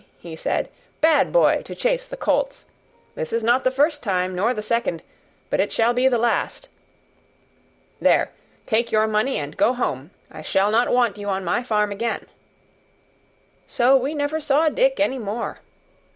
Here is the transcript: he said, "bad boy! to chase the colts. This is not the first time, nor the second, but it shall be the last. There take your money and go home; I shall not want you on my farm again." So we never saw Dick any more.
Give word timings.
he 0.17 0.35
said, 0.35 0.67
"bad 0.99 1.31
boy! 1.31 1.61
to 1.63 1.75
chase 1.75 2.07
the 2.07 2.17
colts. 2.17 2.65
This 3.13 3.31
is 3.31 3.43
not 3.43 3.63
the 3.63 3.69
first 3.69 4.01
time, 4.01 4.33
nor 4.33 4.51
the 4.51 4.63
second, 4.63 5.03
but 5.51 5.59
it 5.59 5.71
shall 5.71 5.93
be 5.93 6.07
the 6.07 6.17
last. 6.17 6.69
There 8.01 8.31
take 8.65 8.91
your 8.91 9.05
money 9.05 9.37
and 9.37 9.55
go 9.55 9.73
home; 9.75 10.09
I 10.31 10.41
shall 10.41 10.71
not 10.71 10.91
want 10.91 11.19
you 11.19 11.29
on 11.29 11.45
my 11.45 11.61
farm 11.61 11.91
again." 11.91 12.25
So 13.67 13.95
we 13.95 14.15
never 14.15 14.39
saw 14.39 14.69
Dick 14.69 14.99
any 14.99 15.19
more. 15.19 15.59